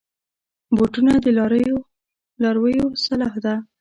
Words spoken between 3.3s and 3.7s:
ده.